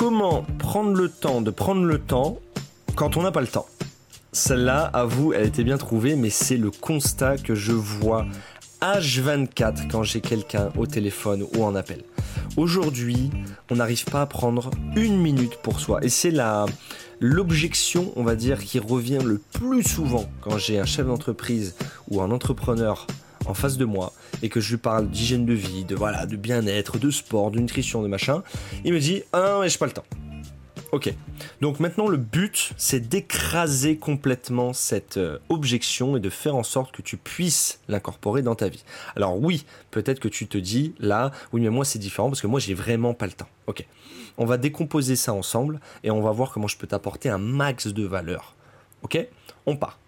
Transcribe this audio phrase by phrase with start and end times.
[0.00, 2.38] Comment prendre le temps de prendre le temps
[2.94, 3.66] quand on n'a pas le temps
[4.32, 8.24] Celle-là, à vous, elle était bien trouvée, mais c'est le constat que je vois
[8.80, 12.02] H24 quand j'ai quelqu'un au téléphone ou en appel.
[12.56, 13.30] Aujourd'hui,
[13.70, 16.02] on n'arrive pas à prendre une minute pour soi.
[16.02, 16.64] Et c'est la,
[17.20, 21.74] l'objection, on va dire, qui revient le plus souvent quand j'ai un chef d'entreprise
[22.08, 23.06] ou un entrepreneur
[23.46, 24.12] en face de moi
[24.42, 27.58] et que je lui parle d'hygiène de vie, de voilà, de bien-être, de sport, de
[27.58, 28.42] nutrition, de machin,
[28.84, 30.04] il me dit "Ah non, mais j'ai pas le temps."
[30.92, 31.14] Ok.
[31.60, 36.90] Donc maintenant, le but, c'est d'écraser complètement cette euh, objection et de faire en sorte
[36.90, 38.82] que tu puisses l'incorporer dans ta vie.
[39.14, 42.48] Alors oui, peut-être que tu te dis là, oui, mais moi c'est différent parce que
[42.48, 43.48] moi j'ai vraiment pas le temps.
[43.68, 43.86] Ok.
[44.36, 47.86] On va décomposer ça ensemble et on va voir comment je peux t'apporter un max
[47.86, 48.56] de valeur.
[49.02, 49.18] Ok?
[49.66, 49.98] On part.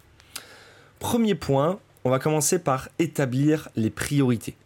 [0.98, 4.56] Premier point, on va commencer par établir les priorités.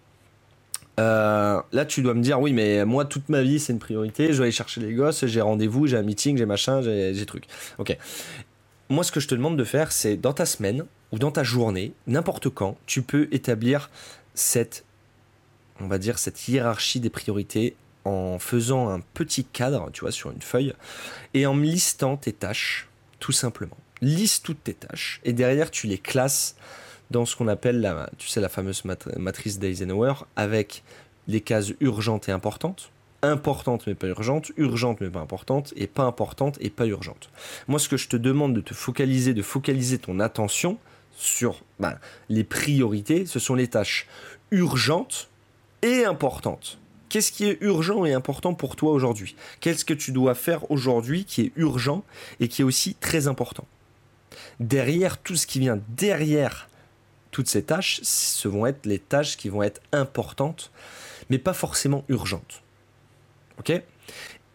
[0.98, 4.28] Euh, là, tu dois me dire, oui, mais moi, toute ma vie, c'est une priorité.
[4.28, 7.44] Je dois aller chercher les gosses, j'ai rendez-vous, j'ai un meeting, j'ai machin, j'ai truc.
[7.78, 7.96] Ok.
[8.88, 11.42] Moi, ce que je te demande de faire, c'est dans ta semaine ou dans ta
[11.42, 13.90] journée, n'importe quand, tu peux établir
[14.34, 14.84] cette,
[16.16, 20.72] cette hiérarchie des priorités en faisant un petit cadre, tu vois, sur une feuille,
[21.34, 22.88] et en listant tes tâches,
[23.18, 23.76] tout simplement.
[24.00, 26.54] Liste toutes tes tâches, et derrière, tu les classes
[27.10, 28.82] dans ce qu'on appelle la, tu sais, la fameuse
[29.16, 30.82] matrice d'Eisenhower avec
[31.28, 32.90] les cases urgentes et importantes,
[33.22, 37.30] importantes mais pas urgentes, urgentes mais pas importantes, et pas importantes et pas urgentes.
[37.68, 40.78] Moi, ce que je te demande de te focaliser, de focaliser ton attention
[41.16, 41.98] sur ben,
[42.28, 44.06] les priorités, ce sont les tâches
[44.50, 45.28] urgentes
[45.82, 46.78] et importantes.
[47.08, 49.36] Qu'est-ce qui est urgent et important pour toi aujourd'hui?
[49.60, 52.04] Qu'est-ce que tu dois faire aujourd'hui qui est urgent
[52.40, 53.66] et qui est aussi très important?
[54.60, 56.68] Derrière tout ce qui vient derrière
[57.36, 60.72] toutes ces tâches, ce vont être les tâches qui vont être importantes,
[61.28, 62.62] mais pas forcément urgentes.
[63.58, 63.72] Ok?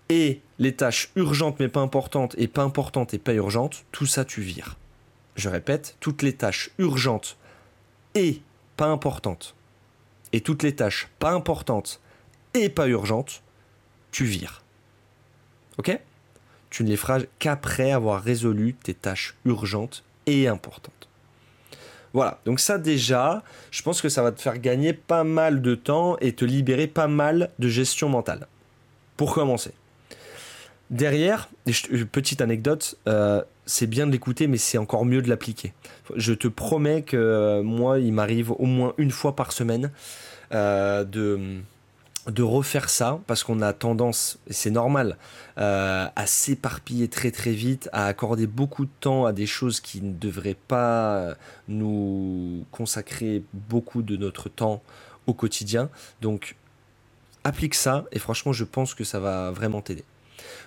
[0.09, 4.25] Et les tâches urgentes mais pas importantes, et pas importantes et pas urgentes, tout ça
[4.25, 4.77] tu vires.
[5.35, 7.37] Je répète, toutes les tâches urgentes
[8.15, 8.41] et
[8.77, 9.53] pas importantes,
[10.33, 12.01] et toutes les tâches pas importantes
[12.55, 13.43] et pas urgentes,
[14.09, 14.63] tu vires.
[15.77, 15.99] Ok?
[16.71, 21.10] Tu ne les feras qu'après avoir résolu tes tâches urgentes et importantes.
[22.13, 23.41] Voilà, donc ça déjà,
[23.71, 26.87] je pense que ça va te faire gagner pas mal de temps et te libérer
[26.87, 28.47] pas mal de gestion mentale.
[29.15, 29.71] Pour commencer.
[30.89, 31.49] Derrière,
[32.11, 35.71] petite anecdote, euh, c'est bien de l'écouter, mais c'est encore mieux de l'appliquer.
[36.17, 39.91] Je te promets que euh, moi, il m'arrive au moins une fois par semaine
[40.53, 41.61] euh, de
[42.27, 45.17] de refaire ça parce qu'on a tendance, et c'est normal,
[45.57, 50.01] euh, à s'éparpiller très très vite, à accorder beaucoup de temps à des choses qui
[50.01, 51.35] ne devraient pas
[51.67, 54.81] nous consacrer beaucoup de notre temps
[55.27, 55.89] au quotidien.
[56.21, 56.55] Donc
[57.43, 60.03] applique ça et franchement je pense que ça va vraiment t'aider.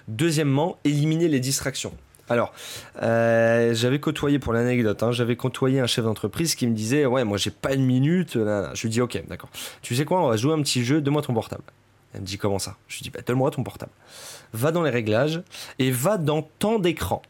[0.08, 1.94] Deuxièmement, éliminer les distractions.
[2.28, 2.54] Alors,
[3.02, 7.24] euh, j'avais côtoyé pour l'anecdote, hein, j'avais côtoyé un chef d'entreprise qui me disait ouais
[7.24, 8.34] moi j'ai pas une minute.
[8.34, 9.50] Je lui dis ok d'accord.
[9.82, 11.64] Tu sais quoi on va jouer un petit jeu, donne-moi ton portable.
[12.14, 12.76] Elle me dit comment ça?
[12.88, 13.92] Je lui dis bah donne-moi ton portable.
[14.52, 15.42] Va dans les réglages
[15.78, 17.20] et va dans temps d'écran.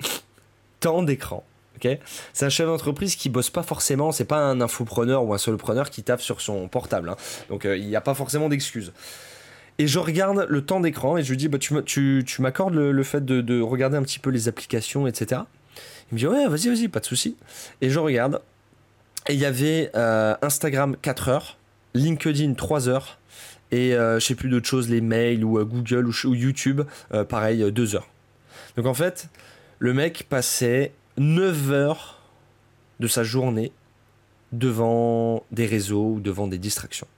[0.80, 1.44] temps d'écran.
[1.76, 1.98] ok?
[2.32, 5.90] C'est un chef d'entreprise qui bosse pas forcément, c'est pas un infopreneur ou un solopreneur
[5.90, 7.08] qui tape sur son portable.
[7.08, 7.16] Hein.
[7.48, 8.92] Donc euh, il n'y a pas forcément d'excuses.
[9.78, 13.02] Et je regarde le temps d'écran et je lui dis bah, Tu, tu, m'accordes le,
[13.02, 15.42] fait de, de, regarder un petit peu les applications, etc.
[16.10, 17.36] Il me dit Ouais, vas-y, vas-y, pas de souci.
[17.80, 18.40] Et je regarde.
[19.28, 21.58] Et il y avait euh, Instagram 4 heures,
[21.94, 23.18] LinkedIn 3 heures,
[23.72, 26.82] et euh, je sais plus d'autres choses, les mails ou euh, Google ou, YouTube,
[27.28, 28.08] pareil, 2 heures.
[28.76, 29.28] Donc en fait,
[29.78, 32.20] le mec passait 9 heures
[33.00, 33.72] de sa journée
[34.52, 37.08] devant des réseaux ou devant des distractions.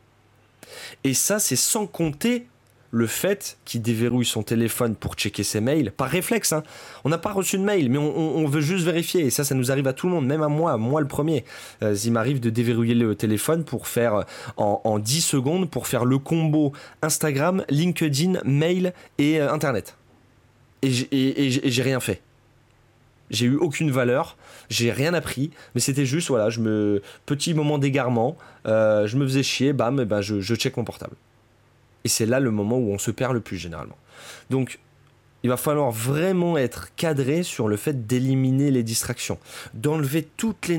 [1.05, 2.47] Et ça, c'est sans compter
[2.91, 6.53] le fait qu'il déverrouille son téléphone pour checker ses mails, par réflexe.
[6.53, 6.63] Hein.
[7.05, 9.27] On n'a pas reçu de mail, mais on, veut juste vérifier.
[9.27, 11.45] Et ça, ça nous arrive à tout le monde, même à moi, moi le premier.
[11.83, 14.23] Euh, il m'arrive de déverrouiller le téléphone pour faire euh,
[14.57, 19.97] en, 10 secondes, pour faire le combo Instagram, LinkedIn, mail et euh, Internet.
[20.83, 22.23] Et j'ai rien fait.
[23.31, 24.37] J'ai eu aucune valeur,
[24.71, 28.37] j'ai rien appris, mais c'était juste, voilà, je me petit moment d'égarement,
[28.67, 31.15] euh, je me faisais chier, bam, et ben je, je check mon portable.
[32.05, 33.97] Et c'est là le moment où on se perd le plus généralement.
[34.51, 34.79] Donc
[35.43, 39.39] il va falloir vraiment être cadré sur le fait d'éliminer les distractions,
[39.75, 40.79] d'enlever toutes les,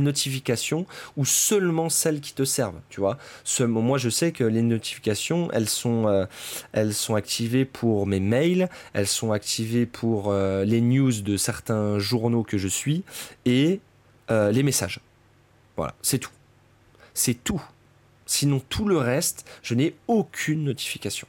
[0.00, 0.86] notifications
[1.16, 2.80] ou seulement celles qui te servent.
[2.90, 3.18] Tu vois,
[3.60, 6.26] moi je sais que les notifications, elles sont, euh,
[6.72, 11.98] elles sont activées pour mes mails, elles sont activées pour euh, les news de certains
[11.98, 13.02] journaux que je suis
[13.46, 13.80] et
[14.30, 15.00] euh, les messages.
[15.76, 16.32] Voilà, c'est tout.
[17.14, 17.62] C'est tout.
[18.26, 21.26] Sinon tout le reste, je n'ai aucune notification.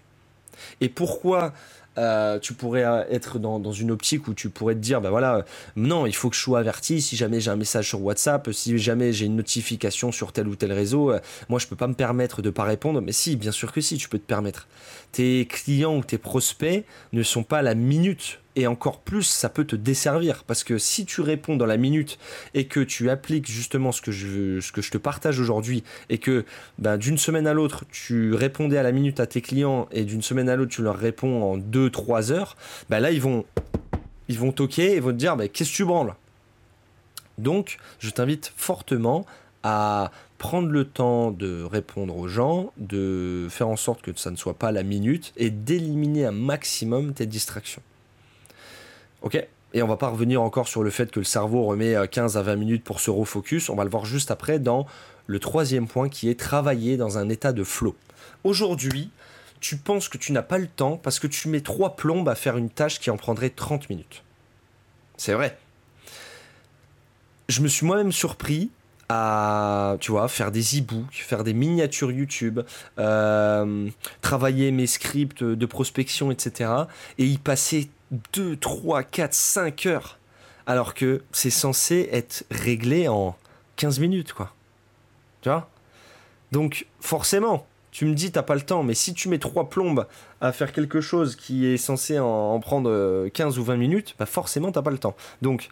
[0.81, 1.53] Et pourquoi
[1.97, 5.44] euh, tu pourrais euh, être dans, une optique où tu pourrais te dire, bah voilà,
[5.75, 8.77] non, il faut que je sois averti si jamais j'ai un message sur WhatsApp, si
[8.77, 11.13] jamais j'ai une notification sur tel ou tel réseau,
[11.50, 13.97] moi je peux pas me permettre de pas répondre, mais si, bien sûr que si,
[13.97, 14.67] tu peux te permettre.
[15.11, 19.47] Tes clients ou tes prospects ne sont pas à la minute et encore plus ça
[19.50, 22.19] peut te desservir parce que si tu réponds dans la minute
[22.53, 26.45] et que tu appliques justement ce que je, te partage aujourd'hui et que
[26.77, 30.21] ben, d'une semaine à l'autre tu répondais à la minute à tes clients et d'une
[30.21, 32.57] semaine à l'autre tu leur réponds en 2-3 heures,
[32.89, 33.45] ben là ils vont
[34.27, 36.15] ils vont toquer et vont te dire qu'est-ce que tu branles?
[37.38, 39.25] Donc je t'invite fortement
[39.63, 44.35] à prendre le temps de répondre aux gens, de faire en sorte que ça ne
[44.35, 47.81] soit pas la minute et d'éliminer un maximum tes distractions.
[49.21, 52.38] Ok et on va pas revenir encore sur le fait que le cerveau remet 15
[52.38, 53.69] à 20 minutes pour se refocus.
[53.69, 54.88] On va le voir juste après dans
[55.27, 57.95] le troisième point qui est travailler dans un état de flow.
[58.44, 59.12] Aujourd'hui,
[59.60, 62.36] tu penses que tu n'as pas le temps parce que tu mets trois plombes à
[62.36, 64.24] faire une tâche qui en prendrait 30 minutes.
[65.18, 65.57] C'est vrai.
[67.48, 68.72] Je me suis moi-même surpris
[69.10, 72.60] à tu vois faire des e-books, faire des miniatures YouTube,
[73.00, 73.89] euh,
[74.22, 76.72] travailler mes scripts de prospection, etc.
[77.18, 77.89] Et y passer
[78.33, 80.19] 2, 3, 4, 5 heures.
[80.65, 83.35] Alors que c'est censé être réglé en
[83.77, 84.53] 15 minutes, quoi.
[85.41, 85.69] Tu vois?
[86.51, 90.06] Donc, forcément, tu me dis, t'as pas le temps, mais si tu mets trois plombes
[90.41, 94.25] à faire quelque chose qui est censé en, prendre 15 euh, ou 20 minutes, bah
[94.25, 95.15] forcément, t'as pas le temps.
[95.41, 95.69] Donc,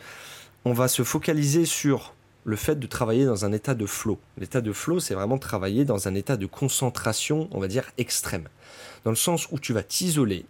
[0.65, 2.13] on va se focaliser sur
[2.43, 4.19] le fait de travailler dans un état de flow.
[4.37, 8.47] L'état de flow, c'est vraiment travailler dans un état de concentration, on va dire, extrême.
[9.03, 10.45] Dans le sens où tu vas t'isoler,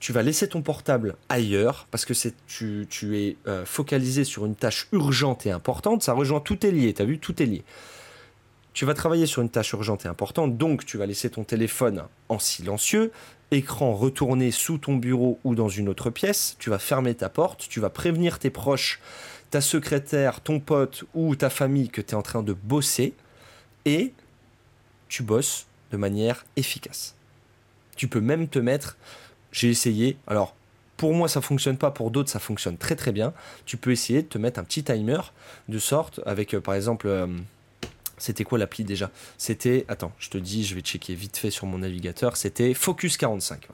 [0.00, 4.46] tu vas laisser ton portable ailleurs parce que c'est tu, tu es euh, focalisé sur
[4.46, 6.02] une tâche urgente et importante.
[6.02, 6.92] Ça rejoint tout est lié.
[6.94, 7.64] Tu as vu, tout est lié.
[8.76, 12.04] Tu vas travailler sur une tâche urgente et importante, donc tu vas laisser ton téléphone
[12.28, 13.10] en silencieux,
[13.50, 16.56] écran retourné sous ton bureau ou dans une autre pièce.
[16.58, 19.00] Tu vas fermer ta porte, tu vas prévenir tes proches,
[19.50, 23.14] ta secrétaire, ton pote ou ta famille que tu es en train de bosser
[23.86, 24.12] et
[25.08, 27.14] tu bosses de manière efficace.
[27.96, 28.98] Tu peux même te mettre
[29.52, 30.16] j'ai essayé.
[30.26, 30.54] Alors,
[30.96, 31.90] pour moi, ça fonctionne pas.
[31.90, 33.32] Pour d'autres, ça fonctionne très très bien.
[33.64, 35.20] Tu peux essayer de te mettre un petit timer
[35.68, 37.26] de sorte avec, euh, par exemple, euh,
[38.18, 39.10] c'était quoi l'appli déjà?
[39.36, 42.36] C'était, attends, je te dis, je vais checker vite fait sur mon navigateur.
[42.36, 43.68] C'était Focus 45.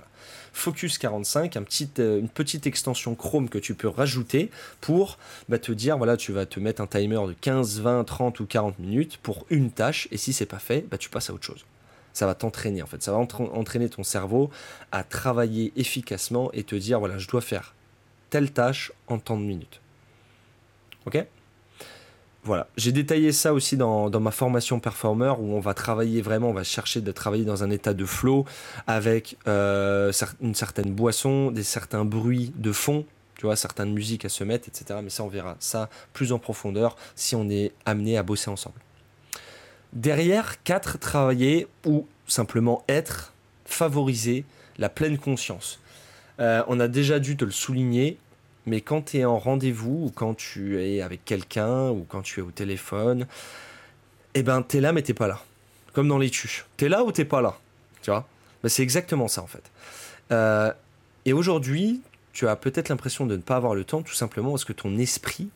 [0.52, 1.64] Focus 45, un
[1.98, 6.32] euh, une petite extension Chrome que tu peux rajouter pour bah, te dire, voilà, tu
[6.32, 10.08] vas te mettre un timer de 15, 20, 30 ou 40 minutes pour une tâche.
[10.10, 11.64] Et si c'est pas fait, bah, tu passes à autre chose
[12.12, 13.02] ça va t'entraîner en fait.
[13.02, 14.50] Ça va entraîner ton cerveau
[14.90, 17.74] à travailler efficacement et te dire voilà, je dois faire
[18.30, 19.80] telle tâche en tant de minutes.
[21.06, 21.24] Ok?
[22.44, 26.52] Voilà, j'ai détaillé ça aussi dans, ma formation performer où on va travailler vraiment, on
[26.52, 28.44] va chercher de travailler dans un état de flow
[28.88, 30.10] avec euh,
[30.40, 33.06] une certaine boisson, des certains bruits de fond,
[33.36, 34.98] tu vois, certaines musiques à se mettre, etc.
[35.04, 38.80] Mais ça, on verra ça plus en profondeur si on est amené à bosser ensemble.
[39.92, 43.32] Derrière, 4, travailler ou simplement être,
[43.66, 44.44] favoriser
[44.78, 45.80] la pleine conscience.
[46.40, 48.16] Euh, on a déjà dû te le souligner,
[48.66, 52.40] mais quand tu es en rendez-vous ou quand tu es avec quelqu'un ou quand tu
[52.40, 53.26] es au téléphone,
[54.34, 55.42] eh ben t'es là mais t'es pas là.
[55.92, 56.64] Comme dans les tuches.
[56.76, 57.58] T'es là ou t'es pas là.
[58.00, 58.26] Tu vois?
[58.62, 59.70] Ben, C'est exactement ça en fait.
[60.30, 60.72] Euh,
[61.26, 62.00] et aujourd'hui,
[62.32, 64.96] tu as peut-être l'impression de ne pas avoir le temps tout simplement parce que ton
[64.96, 65.50] esprit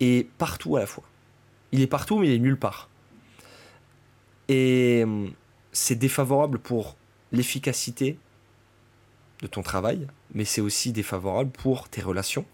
[0.00, 1.04] est partout à la fois.
[1.70, 2.88] Il est partout mais il est nulle part.
[4.50, 5.30] Et hum,
[5.70, 6.96] c'est défavorable pour
[7.30, 8.18] l'efficacité
[9.42, 12.44] de ton travail, mais c'est aussi défavorable pour tes relations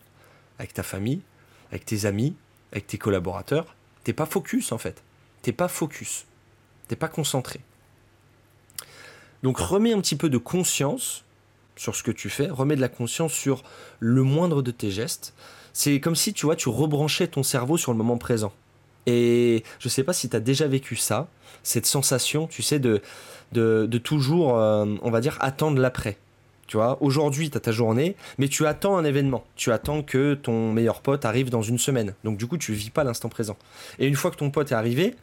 [0.59, 1.23] avec ta famille,
[1.71, 2.37] avec tes amis,
[2.73, 3.75] avec tes collaborateurs.
[4.05, 5.03] T'es pas focus en fait.
[5.41, 6.27] T'es pas focus.
[6.87, 7.61] T'es pas concentré.
[9.43, 11.25] Donc remets un petit peu de conscience
[11.77, 13.65] sur ce que tu fais, remets de la conscience sur
[14.01, 15.33] le moindre de tes gestes.
[15.73, 18.53] C'est comme si tu vois, tu rebranchais ton cerveau sur le moment présent.
[19.07, 21.29] Et je sais pas si tu as déjà vécu ça,
[21.63, 23.01] cette sensation, tu sais, de,
[23.53, 26.19] de, toujours, euh, on va dire, attendre l'après.
[26.67, 29.45] Tu vois, aujourd'hui, tu as ta journée, mais tu attends un événement.
[29.55, 32.15] Tu attends que ton meilleur pote arrive dans une semaine.
[32.25, 33.57] Donc, du coup, tu vis pas l'instant présent.
[34.01, 35.15] Et une fois que ton pote est arrivé,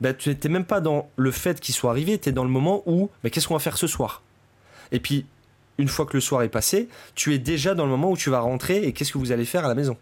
[0.00, 2.50] bah, tu n'étais même pas dans le fait qu'il soit arrivé, tu es dans le
[2.50, 4.22] moment où, mais qu'est-ce qu'on va faire ce soir?
[4.90, 5.26] Et puis,
[5.78, 8.30] une fois que le soir est passé, tu es déjà dans le moment où tu
[8.30, 9.96] vas rentrer et qu'est-ce que vous allez faire à la maison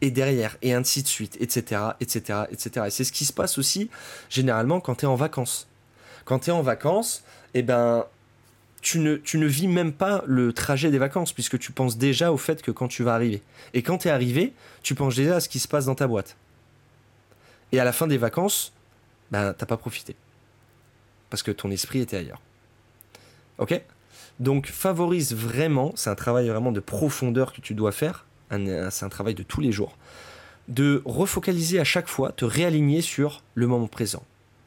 [0.00, 2.86] et derrière, et ainsi de suite, etc., etc., etc.
[2.86, 3.90] Et c'est ce qui se passe aussi
[4.28, 5.68] généralement quand tu es en vacances.
[6.24, 8.06] Quand tu es en vacances, eh ben,
[8.82, 12.62] tu ne, vis même pas le trajet des vacances, puisque tu penses déjà au fait
[12.62, 13.42] que quand tu vas arriver.
[13.74, 16.06] Et quand tu es arrivé, tu penses déjà à ce qui se passe dans ta
[16.06, 16.36] boîte.
[17.72, 18.72] Et à la fin des vacances,
[19.30, 20.16] ben, t'as pas profité.
[21.28, 22.40] Parce que ton esprit était ailleurs.
[23.58, 23.80] Ok?
[24.38, 29.08] Donc favorise vraiment, c'est un travail vraiment de profondeur que tu dois faire, c'est un
[29.08, 29.96] travail de tous les jours,
[30.68, 34.22] de refocaliser à chaque fois, te réaligner sur le moment présent,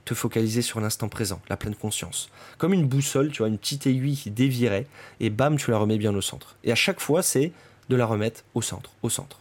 [0.06, 2.30] te focaliser sur l'instant présent, la pleine conscience.
[2.58, 4.88] Comme une boussole, tu vois, une petite aiguille qui dévierait,
[5.20, 6.56] et bam, tu la remets bien au centre.
[6.64, 7.52] Et à chaque fois, c'est
[7.90, 9.40] de la remettre au centre, au centre.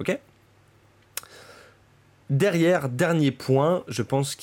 [0.00, 0.18] Ok?
[2.28, 4.42] Derrière, dernier point, je pense que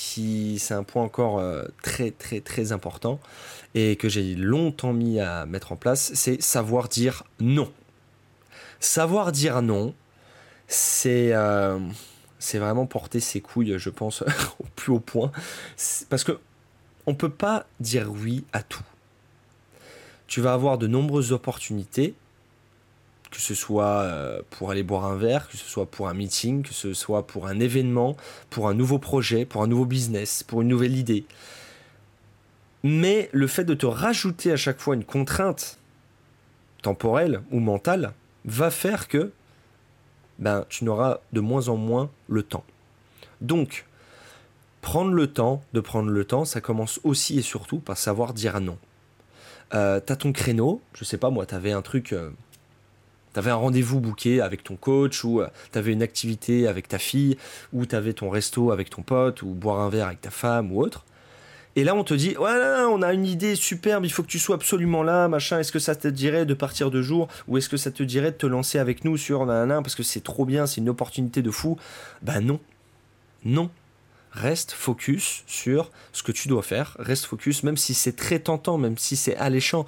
[0.58, 3.20] c'est un point encore euh, très très très important
[3.76, 7.70] et que j'ai longtemps mis à mettre en place, c'est savoir dire non.
[8.80, 9.94] Savoir dire non,
[10.68, 11.78] c'est euh,
[12.54, 14.22] vraiment porter ses couilles, je pense,
[14.60, 15.32] au plus haut point,
[16.10, 16.40] parce que
[17.06, 18.84] on peut pas dire oui à tout.
[20.28, 22.16] Tu vas avoir de nombreuses opportunités
[23.34, 26.62] que ce soit euh, pour aller boire un verre, que ce soit pour un meeting,
[26.62, 28.16] que ce soit pour un événement,
[28.52, 31.26] pour un nouveau projet, pour un nouveau business, pour une nouvelle idée.
[32.84, 35.80] Mais le fait de te rajouter à chaque fois une contrainte
[36.84, 38.14] temporelle ou mentale
[38.46, 39.32] va faire que
[40.38, 42.66] ben, tu n'auras de moins en moins le temps.
[43.42, 43.86] Donc,
[44.82, 48.62] prendre le temps de prendre le temps, ça commence aussi et surtout par savoir dire
[48.62, 48.78] non.
[49.74, 52.30] Euh, t'as ton créneau, je sais pas moi, t'avais un truc, euh,
[53.34, 56.88] tu avais un rendez-vous booké avec ton coach, ou euh, tu avais une activité avec
[56.88, 57.38] ta fille,
[57.72, 60.72] ou tu avais ton resto avec ton pote, ou boire un verre avec ta femme,
[60.72, 61.06] ou autre.
[61.76, 64.38] Et là, on te dit, voilà, on a une idée superbe, il faut que tu
[64.38, 65.60] sois absolument là, machin.
[65.60, 68.32] Est-ce que ça te dirait de partir de jour ou est-ce que ça te dirait
[68.32, 71.42] de te lancer avec nous sur nanana parce que c'est trop bien, c'est une opportunité
[71.42, 71.78] de fou
[72.22, 72.60] Ben non,
[73.44, 73.72] non.
[74.34, 76.96] Reste focus sur ce que tu dois faire.
[77.00, 79.86] Reste focus, même si c'est très tentant, même si c'est alléchant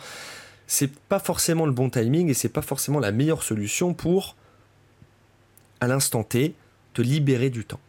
[0.67, 4.35] c'est pas forcément le bon timing et c'est pas forcément la meilleure solution pour,
[5.79, 6.55] à l'instant T,
[6.93, 7.79] te libérer du temps.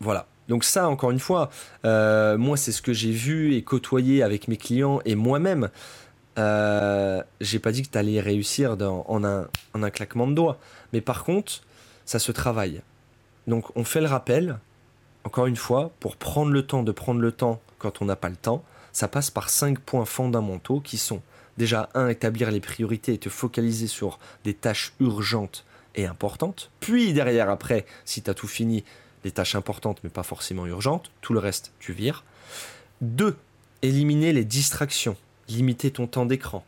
[0.00, 0.26] Voilà.
[0.48, 1.50] Donc ça, encore une fois,
[1.84, 5.68] euh, moi c'est ce que j'ai vu et côtoyé avec mes clients et moi-même.
[6.38, 10.58] Euh, j'ai pas dit que tu allais réussir en, un, en un claquement de doigts.
[10.92, 11.62] Mais par contre,
[12.06, 12.80] ça se travaille.
[13.46, 14.58] Donc on fait le rappel,
[15.24, 18.28] encore une fois, pour prendre le temps de prendre le temps quand on n'a pas
[18.28, 21.22] le temps, ça passe par cinq points fondamentaux qui sont
[21.58, 25.64] Déjà, un, établir les priorités et te focaliser sur des tâches urgentes
[25.96, 26.70] et importantes.
[26.78, 28.84] Puis derrière, après, si tu as tout fini,
[29.24, 32.22] les tâches importantes mais pas forcément urgentes, tout le reste, tu vires.
[33.00, 33.36] Deux,
[33.82, 35.16] éliminer les distractions,
[35.48, 36.64] limiter ton temps d'écran.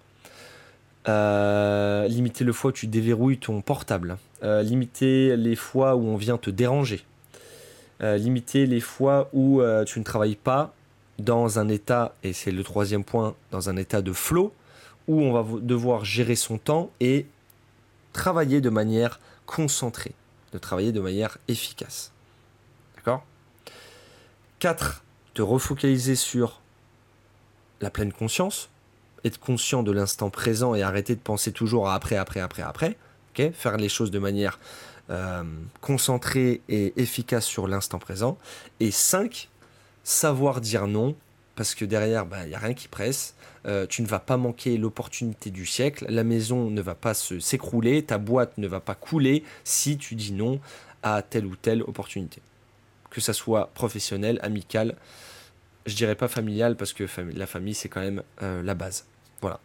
[1.08, 4.18] Euh, limiter le fois où tu déverrouilles ton portable.
[4.42, 7.04] Euh, limiter les fois où on vient te déranger.
[8.02, 10.74] Euh, limiter les fois où tu ne travailles pas
[11.20, 14.52] dans un état, et c'est le troisième point, dans un état de flow,
[15.10, 17.26] où on va devoir gérer son temps et
[18.12, 20.14] travailler de manière concentrée,
[20.52, 22.12] de travailler de manière efficace.
[22.94, 23.24] D'accord?
[24.60, 25.02] 4.
[25.34, 26.60] Te refocaliser sur
[27.80, 28.68] la pleine conscience,
[29.24, 32.96] être conscient de l'instant présent et arrêter de penser toujours à après, après, après, après.
[33.34, 33.52] ok?
[33.52, 34.60] Faire les choses de manière
[35.10, 35.42] euh,
[35.80, 38.38] concentrée et efficace sur l'instant présent.
[38.78, 39.48] Et 5.
[40.04, 41.16] Savoir dire non
[41.56, 43.34] parce que derrière, il bah, n'y a rien qui presse.
[43.66, 46.06] Euh, tu ne vas pas manquer l'opportunité du siècle.
[46.08, 50.32] La maison ne va pas s'écrouler, ta boîte ne va pas couler si tu dis
[50.32, 50.60] non
[51.02, 52.40] à telle ou telle opportunité.
[53.10, 54.96] Que ça soit professionnel, amical,
[55.86, 59.06] je dirais pas familial parce que la famille c'est quand même euh, la base.
[59.40, 59.60] Voilà.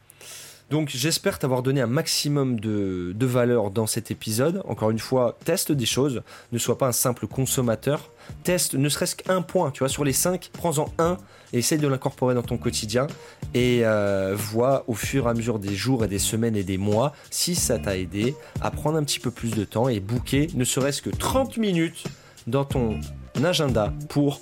[0.71, 4.63] Donc j'espère t'avoir donné un maximum de, de, valeur dans cet épisode.
[4.65, 8.11] Encore une fois, teste des choses, ne sois pas un simple consommateur.
[8.43, 11.17] Teste ne serait-ce qu'un point, tu vois, sur les cinq, prends-en un
[11.53, 13.05] et essaye de l'incorporer dans ton quotidien
[13.53, 16.79] et euh, vois au fur et à mesure des jours et des semaines et des
[16.79, 20.47] mois si ça t'a aidé à prendre un petit peu plus de temps et booker
[20.55, 22.05] ne serait-ce que 30 minutes
[22.47, 22.99] dans ton
[23.43, 24.41] agenda pour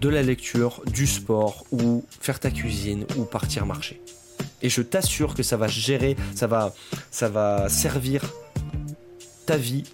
[0.00, 4.00] de la lecture, du sport ou faire ta cuisine ou partir marcher.
[4.66, 6.74] Et je t'assure que ça va gérer, ça va,
[7.12, 8.34] ça va servir
[9.46, 9.84] ta vie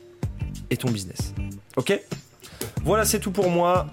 [0.71, 1.35] et ton business.
[1.77, 2.01] Ok?
[2.83, 3.91] Voilà, c'est tout pour moi.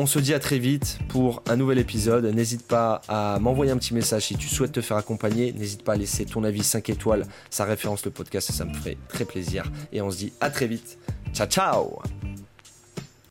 [0.00, 2.24] On se dit à très vite pour un nouvel épisode.
[2.24, 5.52] N'hésite pas à m'envoyer un petit message si tu souhaites te faire accompagner.
[5.52, 8.98] N'hésite pas à laisser ton avis 5 étoiles, ça référence le podcast, ça me ferait
[9.08, 9.70] très plaisir.
[9.92, 10.98] Et on se dit à très vite.
[11.32, 12.00] Ciao ciao